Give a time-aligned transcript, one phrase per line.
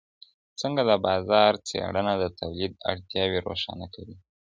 [0.61, 4.17] څنګه د بازار څېړنه د تولید اړتیاوې روښانه کوي؟